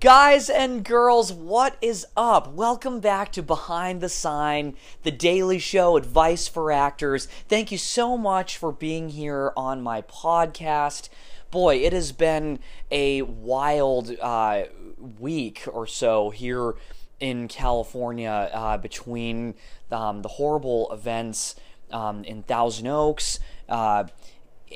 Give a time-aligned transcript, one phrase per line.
[0.00, 2.52] Guys and girls, what is up?
[2.52, 7.26] Welcome back to Behind the Sign, the daily show, advice for actors.
[7.48, 11.08] Thank you so much for being here on my podcast.
[11.50, 12.60] Boy, it has been
[12.92, 14.64] a wild uh,
[15.18, 16.74] week or so here
[17.18, 19.54] in California uh, between
[19.90, 21.56] um, the horrible events
[21.90, 23.40] um, in Thousand Oaks.
[23.68, 24.04] Uh,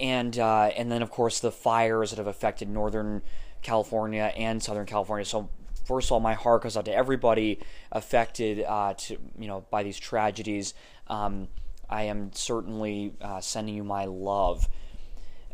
[0.00, 3.22] and uh, and then of course the fires that have affected northern
[3.62, 5.24] California and Southern California.
[5.24, 5.48] So
[5.84, 7.58] first of all, my heart goes out to everybody
[7.90, 10.74] affected uh, to you know by these tragedies.
[11.08, 11.48] Um,
[11.88, 14.68] I am certainly uh, sending you my love.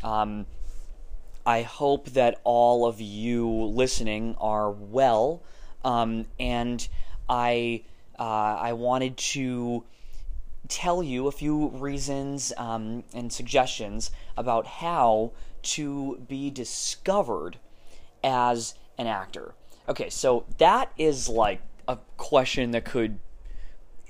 [0.02, 0.46] Um,
[1.44, 5.42] I hope that all of you listening are well,
[5.84, 6.86] um, and
[7.28, 7.84] I
[8.18, 8.22] uh,
[8.60, 9.84] I wanted to
[10.68, 15.32] tell you a few reasons um, and suggestions about how
[15.62, 17.58] to be discovered
[18.22, 19.54] as an actor?
[19.88, 23.18] Okay, so that is like a question that could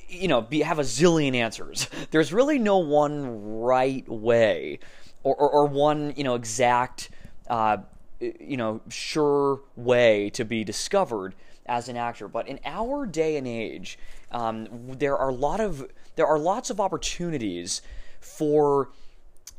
[0.08, 1.88] you know be have a zillion answers.
[2.10, 4.80] There's really no one right way
[5.22, 7.10] or, or, or one you know exact
[7.48, 7.78] uh,
[8.20, 11.34] you know sure way to be discovered
[11.66, 12.26] as an actor.
[12.28, 13.98] But in our day and age,
[14.32, 17.82] um, there are a lot of there are lots of opportunities
[18.20, 18.88] for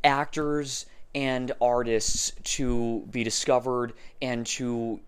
[0.03, 4.99] actors and artists to be discovered and to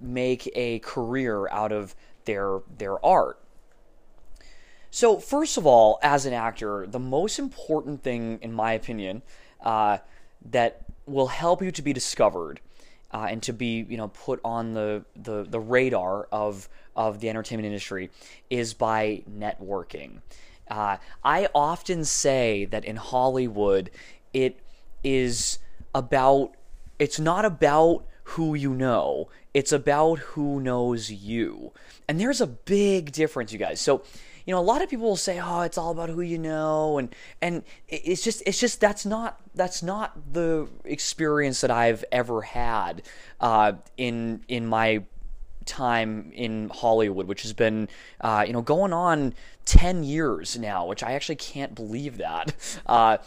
[0.00, 3.40] make a career out of their their art.
[4.90, 9.22] So, first of all, as an actor, the most important thing, in my opinion,
[9.60, 9.98] uh,
[10.50, 12.60] that will help you to be discovered
[13.12, 17.28] uh, and to be, you know, put on the, the, the radar of of the
[17.28, 18.10] entertainment industry
[18.50, 20.20] is by networking.
[20.68, 23.90] Uh, I often say that in Hollywood,
[24.32, 24.58] it
[25.02, 25.58] is
[25.94, 26.52] about
[26.98, 31.72] it's not about who you know it's about who knows you
[32.06, 34.02] and there's a big difference you guys so
[34.44, 36.98] you know a lot of people will say oh it's all about who you know
[36.98, 42.42] and and it's just it's just that's not that's not the experience that I've ever
[42.42, 43.02] had
[43.40, 45.04] uh, in in my
[45.68, 47.88] time in Hollywood, which has been,
[48.20, 49.34] uh, you know, going on
[49.66, 52.54] 10 years now, which I actually can't believe that.
[52.86, 53.18] Uh,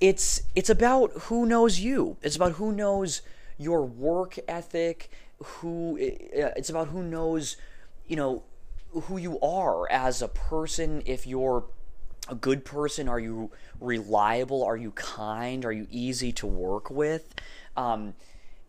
[0.00, 2.16] it's it's about who knows you.
[2.22, 3.22] It's about who knows
[3.58, 5.10] your work ethic.
[5.42, 7.56] Who uh, it's about who knows,
[8.06, 8.42] you know,
[8.92, 11.02] who you are as a person.
[11.06, 11.64] If you're
[12.28, 14.64] a good person, are you reliable?
[14.64, 15.64] Are you kind?
[15.64, 17.34] Are you easy to work with?
[17.76, 18.14] Um,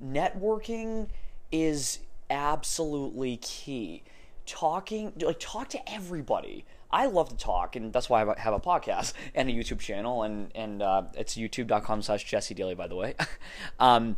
[0.03, 1.07] networking
[1.51, 1.99] is
[2.29, 4.03] absolutely key.
[4.45, 6.66] Talking, like, talk to everybody.
[6.91, 10.23] I love to talk, and that's why I have a podcast and a YouTube channel,
[10.23, 13.15] and and uh, it's youtube.com slash Jesse Daley, by the way.
[13.79, 14.15] um,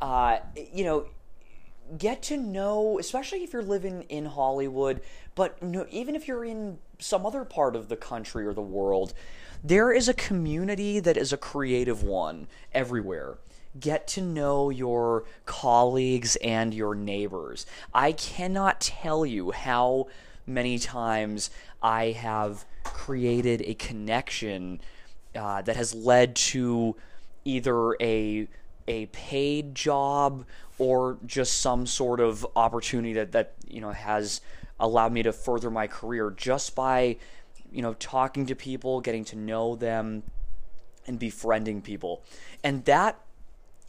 [0.00, 0.38] uh,
[0.72, 1.06] you know,
[1.98, 5.00] get to know, especially if you're living in Hollywood,
[5.34, 8.62] but you know, even if you're in some other part of the country or the
[8.62, 9.14] world,
[9.62, 13.38] there is a community that is a creative one everywhere
[13.80, 17.66] get to know your colleagues and your neighbors.
[17.92, 20.06] I cannot tell you how
[20.46, 21.50] many times
[21.82, 24.80] I have created a connection
[25.34, 26.96] uh, that has led to
[27.44, 28.48] either a
[28.86, 30.44] a paid job
[30.78, 34.40] or just some sort of opportunity that, that you know has
[34.78, 37.16] allowed me to further my career just by
[37.70, 40.22] you know talking to people getting to know them
[41.06, 42.22] and befriending people.
[42.62, 43.20] And that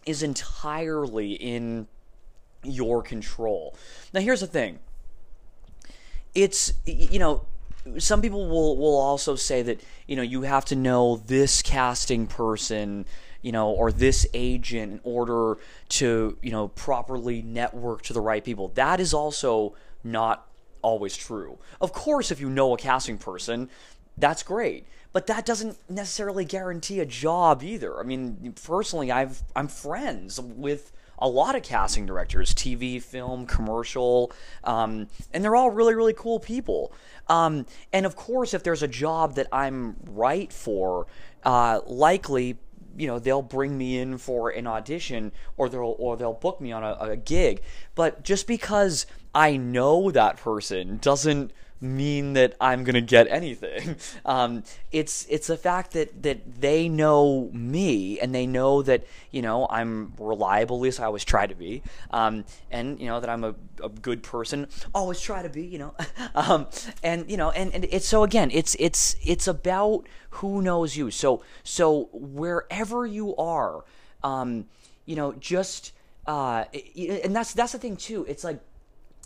[0.06, 1.88] is entirely in
[2.64, 3.76] your control.
[4.14, 4.80] Now here's the thing
[6.36, 7.46] it's you know
[7.98, 12.28] some people will will also say that you know you have to know this casting
[12.28, 13.06] person
[13.42, 15.58] you know or this agent in order
[15.88, 18.70] to you know properly network to the right people.
[18.76, 20.48] That is also not
[20.82, 21.58] always true.
[21.80, 23.70] Of course if you know a casting person
[24.18, 28.00] that's great but that doesn't necessarily guarantee a job either.
[28.00, 34.32] I mean personally i've i'm friends with a lot of casting directors TV, film, commercial,
[34.64, 36.94] um, and they're all really, really cool people.
[37.28, 41.08] Um, and of course, if there's a job that I'm right for,
[41.44, 42.58] uh, likely
[42.98, 46.72] you know they'll bring me in for an audition or they'll or they'll book me
[46.72, 47.62] on a, a gig
[47.94, 51.52] but just because i know that person doesn't
[51.82, 53.96] mean that I'm gonna get anything.
[54.26, 59.42] Um, it's it's the fact that that they know me and they know that you
[59.42, 60.78] know I'm reliable.
[60.78, 63.90] At least I always try to be, um, and you know that I'm a, a,
[63.90, 64.68] good person.
[64.96, 65.96] Always try to be, you know,
[66.36, 66.68] um,
[67.04, 71.12] and you know, and, and it's so again, it's it's it's about who knows you.
[71.12, 73.84] So so wherever you are,
[74.24, 74.66] um,
[75.06, 75.92] you know, just
[76.26, 76.66] uh,
[77.24, 78.26] and that's that's the thing too.
[78.28, 78.60] It's like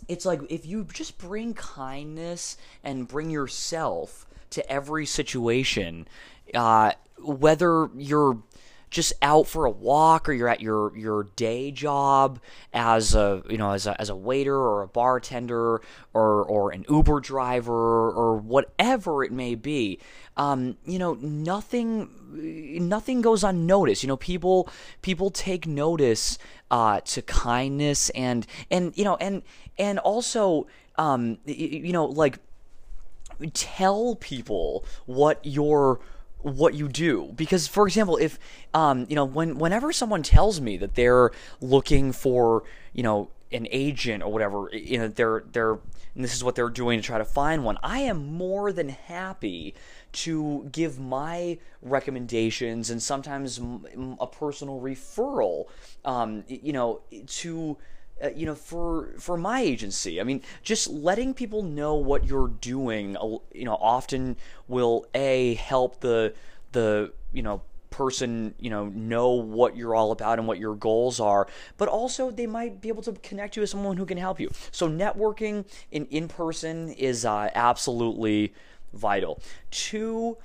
[0.07, 6.07] it's like if you just bring kindness and bring yourself to every situation,
[6.53, 8.39] uh, whether you're
[8.89, 12.39] just out for a walk or you're at your your day job
[12.73, 15.81] as a you know as a, as a waiter or a bartender
[16.13, 19.99] or or an Uber driver or whatever it may be
[20.39, 22.09] um, you know nothing
[22.87, 24.03] nothing goes unnoticed.
[24.03, 24.69] You know people
[25.01, 26.37] people take notice
[26.71, 29.43] uh, to kindness and and you know and
[29.77, 32.39] and also um, you know like
[33.53, 35.99] tell people what your
[36.41, 37.31] what you do.
[37.35, 38.39] Because for example if
[38.73, 41.31] um, you know when whenever someone tells me that they're
[41.61, 42.63] looking for
[42.93, 45.79] you know an agent or whatever you know they're they're
[46.15, 49.73] this is what they're doing to try to find one i am more than happy
[50.11, 53.59] to give my recommendations and sometimes
[54.19, 55.65] a personal referral
[56.05, 57.77] um, you know to
[58.23, 62.47] uh, you know for for my agency i mean just letting people know what you're
[62.47, 63.15] doing
[63.53, 64.35] you know often
[64.67, 66.33] will a help the
[66.71, 71.19] the you know person you know know what you're all about and what your goals
[71.19, 74.39] are but also they might be able to connect you with someone who can help
[74.39, 74.49] you.
[74.71, 78.53] So networking in in person is uh, absolutely
[78.93, 79.41] vital.
[79.71, 80.37] Two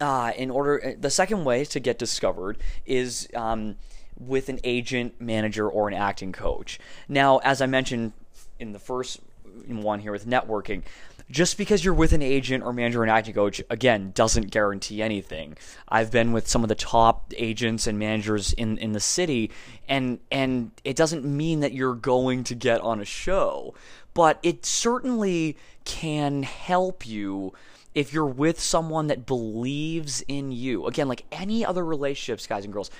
[0.00, 3.76] uh, in order uh, the second way to get discovered is um,
[4.20, 6.78] with an agent, manager, or an acting coach.
[7.08, 8.12] Now, as I mentioned
[8.58, 9.20] in the first
[9.66, 10.82] one here with networking,
[11.30, 15.00] just because you're with an agent or manager or an acting coach, again, doesn't guarantee
[15.00, 15.56] anything.
[15.88, 19.50] I've been with some of the top agents and managers in, in the city,
[19.88, 23.74] and and it doesn't mean that you're going to get on a show,
[24.12, 27.52] but it certainly can help you
[27.94, 30.86] if you're with someone that believes in you.
[30.86, 32.90] Again, like any other relationships, guys and girls,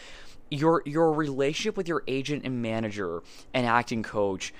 [0.50, 3.22] your your relationship with your agent and manager
[3.54, 4.52] and acting coach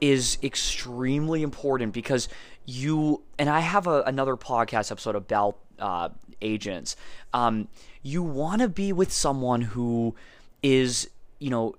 [0.00, 2.28] is extremely important because
[2.66, 6.08] you and I have a, another podcast episode about uh,
[6.42, 6.96] agents.
[7.32, 7.68] Um,
[8.02, 10.14] you want to be with someone who
[10.62, 11.08] is
[11.38, 11.74] you know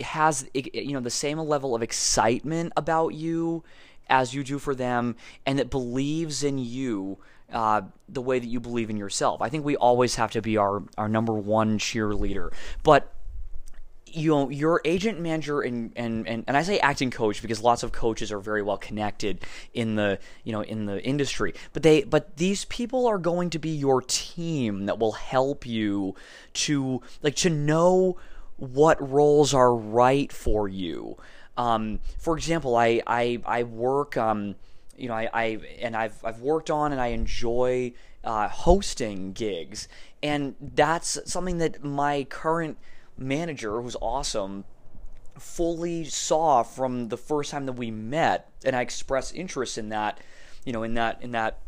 [0.00, 3.62] has you know the same level of excitement about you
[4.08, 7.18] as you do for them and that believes in you
[7.52, 9.40] uh, the way that you believe in yourself.
[9.40, 12.52] I think we always have to be our, our number one cheerleader.
[12.82, 13.12] But
[14.16, 17.82] you know your agent manager and, and and and I say acting coach because lots
[17.82, 19.44] of coaches are very well connected
[19.74, 23.58] in the you know in the industry but they but these people are going to
[23.58, 26.14] be your team that will help you
[26.54, 28.16] to like to know
[28.56, 31.16] what roles are right for you
[31.56, 34.56] um, for example I I I work um,
[34.96, 37.92] you know, I, I and I've I've worked on and I enjoy
[38.24, 39.88] uh, hosting gigs,
[40.22, 42.78] and that's something that my current
[43.16, 44.64] manager, who's awesome,
[45.38, 50.20] fully saw from the first time that we met, and I expressed interest in that,
[50.64, 51.58] you know, in that in that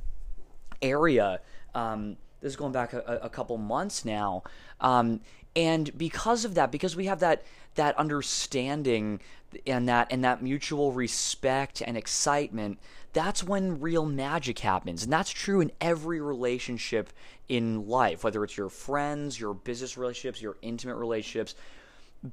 [0.83, 1.41] area.
[1.75, 4.43] Um, this is going back a, a couple months now,
[4.81, 5.21] um,
[5.57, 7.43] and because of that, because we have that
[7.79, 9.21] that understanding
[9.67, 12.79] and that and that mutual respect and excitement
[13.15, 15.03] that's when real magic happens.
[15.03, 17.11] And that's true in every relationship
[17.49, 21.55] in life whether it's your friends your business relationships your intimate relationships.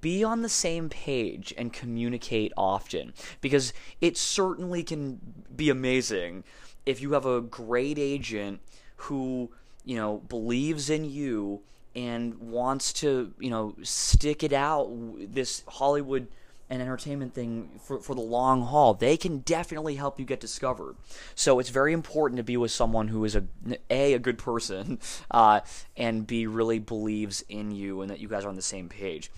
[0.02, 5.20] Be on the same page and communicate often because it certainly can
[5.56, 6.44] be amazing
[6.88, 8.62] if you have a great agent
[8.96, 9.52] who
[9.84, 11.62] you know believes in you
[11.96, 14.90] and wants to you know stick it out
[15.34, 16.28] this hollywood
[16.70, 20.96] and entertainment thing for, for the long haul, they can definitely help you get discovered.
[21.36, 23.44] So it's very important to be with someone who is a
[23.90, 25.00] a a good person,
[25.32, 25.62] uh,
[25.96, 29.32] and b really believes in you and that you guys are on the same page.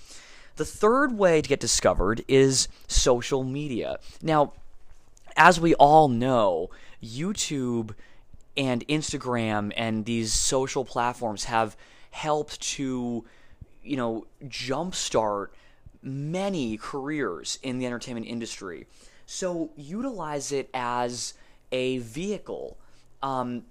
[0.55, 3.99] The third way to get discovered is social media.
[4.21, 4.53] Now,
[5.35, 6.69] as we all know,
[7.03, 7.93] YouTube
[8.55, 11.77] and Instagram and these social platforms have
[12.17, 13.23] helped to,
[13.83, 15.49] you know, jumpstart
[16.01, 18.87] many careers in the entertainment industry.
[19.25, 21.35] So utilize it as
[21.71, 22.77] a vehicle,
[23.21, 23.63] um,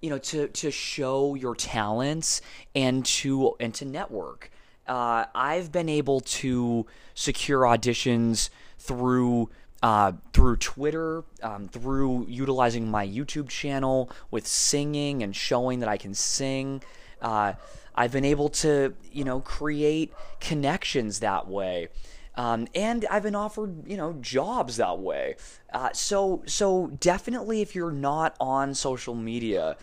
[0.00, 2.40] you know, to to show your talents
[2.74, 4.50] and to and to network.
[4.86, 9.50] Uh, I've been able to secure auditions through
[9.82, 15.98] uh, through Twitter, um, through utilizing my YouTube channel with singing and showing that I
[15.98, 16.82] can sing.
[17.20, 17.52] Uh,
[17.94, 21.88] I've been able to, you know, create connections that way.
[22.34, 25.36] Um, and I've been offered, you know, jobs that way.
[25.72, 29.76] Uh, so, so definitely, if you're not on social media,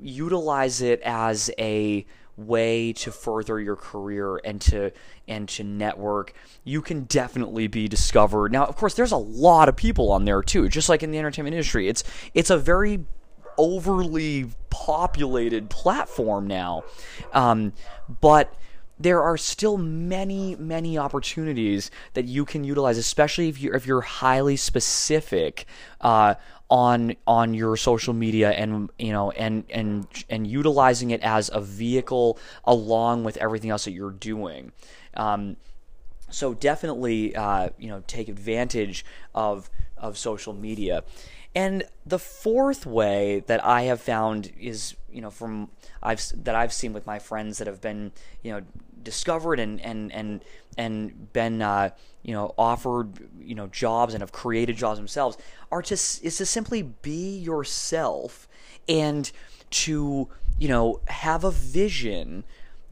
[0.00, 2.04] utilize it as a
[2.36, 4.90] way to further your career and to
[5.28, 8.50] and to network, you can definitely be discovered.
[8.52, 11.18] Now, of course, there's a lot of people on there too, just like in the
[11.18, 11.88] entertainment industry.
[11.88, 12.02] It's
[12.34, 13.04] it's a very
[13.62, 16.82] overly populated platform now,
[17.32, 17.72] um,
[18.20, 18.52] but
[18.98, 24.00] there are still many, many opportunities that you can utilize, especially if you're if you're
[24.00, 25.66] highly specific
[26.00, 26.34] uh,
[26.68, 31.60] on on your social media and you know and and and utilizing it as a
[31.60, 34.72] vehicle along with everything else that you're doing.
[35.14, 35.56] Um,
[36.30, 39.04] so definitely, uh, you know, take advantage
[39.34, 41.04] of of social media.
[41.54, 45.70] And the fourth way that I have found is, you know, from
[46.02, 48.62] I've that I've seen with my friends that have been, you know,
[49.02, 50.44] discovered and and and
[50.78, 51.90] and been uh,
[52.22, 55.36] you know offered you know jobs and have created jobs themselves
[55.70, 58.48] are to is to simply be yourself
[58.88, 59.30] and
[59.70, 60.28] to
[60.58, 62.44] you know have a vision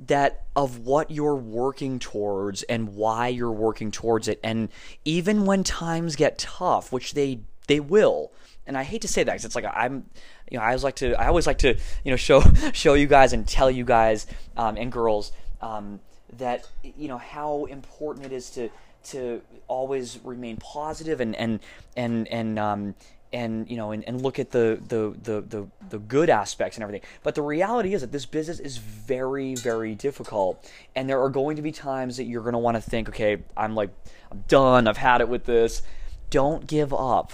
[0.07, 4.41] that of what you're working towards and why you're working towards it.
[4.43, 4.71] And
[5.05, 8.33] even when times get tough which they they will
[8.71, 10.09] and I hate to say that because it's like I'm,
[10.49, 12.41] you know, I always like to, I always like to, you know, show
[12.73, 15.99] show you guys and tell you guys um, and girls um,
[16.39, 18.71] that you know how important it is to
[19.03, 21.59] to always remain positive and and
[21.97, 22.95] and and um,
[23.33, 26.85] and you know and, and look at the, the the, the the good aspects and
[26.85, 27.05] everything.
[27.25, 30.71] But the reality is that this business is very very difficult.
[30.95, 33.39] And there are going to be times that you're going to want to think okay
[33.57, 33.91] i'm like
[34.31, 34.87] i'm done.
[34.87, 35.83] I've had it with this.
[36.31, 37.33] Don't give up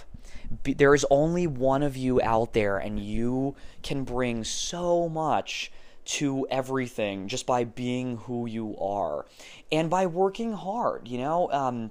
[0.64, 5.72] there is only one of you out there and you can bring so much
[6.04, 9.26] to everything just by being who you are
[9.72, 11.50] and by working hard you know?
[11.50, 11.90] Um,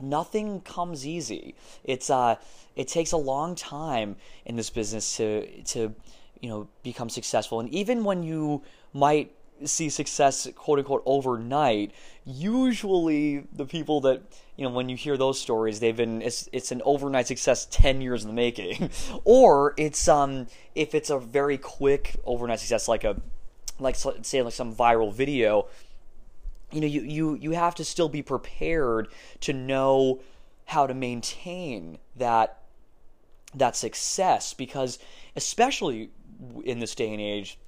[0.00, 1.54] nothing comes easy.
[1.84, 2.36] It's uh
[2.76, 5.94] it takes a long time in this business to to
[6.40, 7.60] you know become successful.
[7.60, 8.62] And even when you
[8.92, 9.32] might
[9.64, 11.92] see success quote unquote overnight
[12.24, 14.22] usually the people that
[14.56, 18.00] you know when you hear those stories they've been it's it's an overnight success 10
[18.00, 18.90] years in the making.
[19.24, 23.16] Or it's um if it's a very quick overnight success like a
[23.78, 25.66] like say like some viral video
[26.72, 29.08] you know you you you have to still be prepared
[29.40, 30.20] to know
[30.66, 32.62] how to maintain that
[33.54, 34.98] that success because
[35.36, 36.10] especially
[36.64, 37.58] in this day and age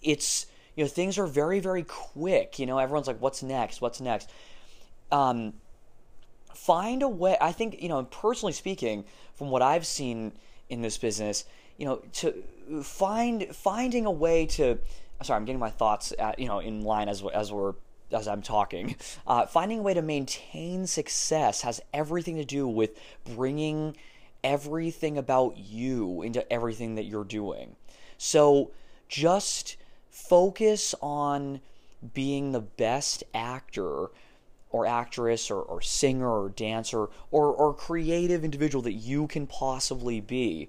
[0.00, 4.00] it's you know things are very very quick you know everyone's like what's next what's
[4.00, 4.30] next
[5.12, 5.52] um
[6.54, 9.04] find a way i think you know personally speaking
[9.34, 10.32] from what i've seen
[10.68, 11.44] in this business
[11.76, 12.42] you know to
[12.82, 14.78] find finding a way to
[15.22, 17.74] sorry, I'm getting my thoughts at, you know in line as as we're
[18.12, 18.96] as I'm talking.
[19.26, 22.90] Uh, finding a way to maintain success has everything to do with
[23.34, 23.96] bringing
[24.42, 27.74] everything about you into everything that you're doing.
[28.18, 28.70] So
[29.08, 29.76] just
[30.14, 31.60] focus on
[32.14, 34.06] being the best actor
[34.70, 40.20] or actress or, or singer or dancer or, or creative individual that you can possibly
[40.20, 40.68] be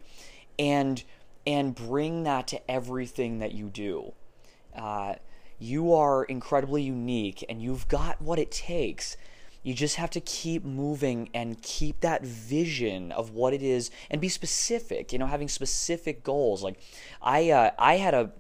[0.57, 1.03] and
[1.45, 4.13] and bring that to everything that you do.
[4.75, 5.13] Uh,
[5.59, 9.15] you are incredibly unique and you've got what it takes.
[9.61, 14.19] You just have to keep moving and keep that vision of what it is and
[14.19, 16.63] be specific, you know, having specific goals.
[16.63, 16.79] Like
[17.21, 18.31] I uh, I had a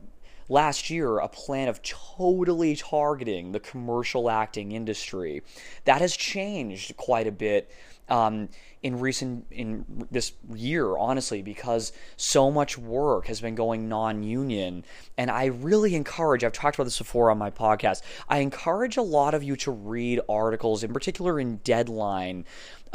[0.49, 5.41] last year a plan of totally targeting the commercial acting industry.
[5.85, 7.71] That has changed quite a bit
[8.07, 8.49] um,
[8.83, 14.85] in recent in this year, honestly, because so much work has been going non-union,
[15.17, 16.43] and I really encourage.
[16.43, 18.03] I've talked about this before on my podcast.
[18.29, 22.45] I encourage a lot of you to read articles, in particular in Deadline,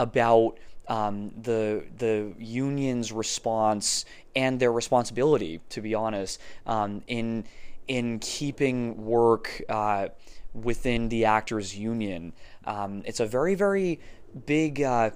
[0.01, 4.05] about um, the the union's response
[4.35, 7.45] and their responsibility, to be honest, um, in
[7.87, 10.09] in keeping work uh,
[10.55, 12.33] within the actors' union.
[12.65, 14.01] Um, it's a very very
[14.47, 15.11] big uh,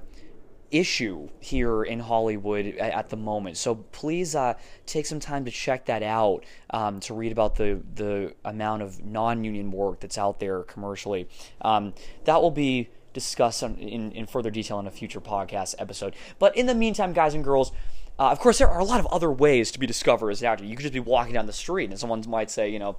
[0.70, 3.56] issue here in Hollywood at, the moment.
[3.56, 4.54] So please uh,
[4.86, 9.04] take some time to check that out um, to read about the the amount of
[9.04, 11.28] non-union work that's out there commercially.
[11.62, 16.14] Um, that will be discussed in, in, in further detail in a future podcast episode.
[16.38, 17.72] But in the meantime, guys and girls.
[18.16, 20.46] Uh, of course, there are a lot of other ways to be discovered as an
[20.46, 20.64] actor.
[20.64, 22.96] You could just be walking down the street and someone might say, you know,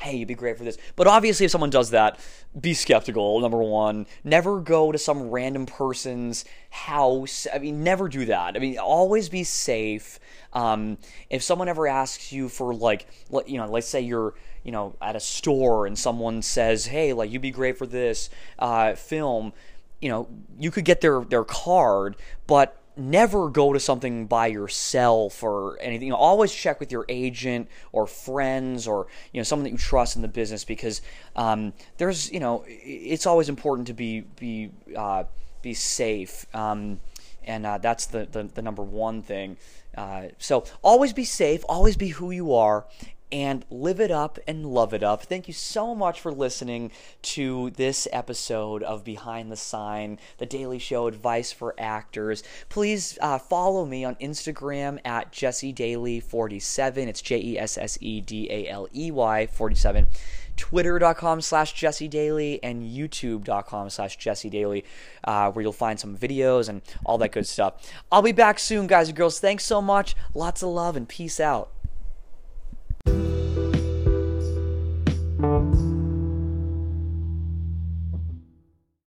[0.00, 0.78] hey, you'd be great for this.
[0.96, 2.20] But obviously, if someone does that,
[2.58, 4.06] be skeptical, number one.
[4.22, 7.46] Never go to some random person's house.
[7.52, 8.56] I mean, never do that.
[8.56, 10.20] I mean, always be safe.
[10.52, 10.98] Um,
[11.30, 13.06] if someone ever asks you for, like,
[13.46, 17.30] you know, let's say you're, you know, at a store and someone says, hey, like,
[17.30, 19.52] you'd be great for this uh, film,
[20.00, 20.28] you know,
[20.58, 26.08] you could get their, their card, but never go to something by yourself or anything.
[26.08, 29.78] You know, always check with your agent or friends or you know someone that you
[29.78, 31.00] trust in the business because
[31.36, 35.24] um, there's you know it's always important to be be uh,
[35.62, 36.46] be safe.
[36.54, 37.00] Um,
[37.44, 39.56] and uh, that's the, the, the number one thing.
[39.96, 42.84] Uh, so always be safe, always be who you are,
[43.30, 45.22] and live it up and love it up.
[45.22, 46.90] Thank you so much for listening
[47.22, 52.42] to this episode of Behind the Sign, the daily show advice for actors.
[52.68, 57.08] Please uh, follow me on Instagram at Jesse Daley 47.
[57.08, 60.06] It's J E S S E D A L E Y 47
[60.56, 64.84] twitter.com slash jesse daley and youtube.com slash jesse daley
[65.22, 67.74] uh, where you'll find some videos and all that good stuff
[68.10, 71.38] i'll be back soon guys and girls thanks so much lots of love and peace
[71.38, 71.70] out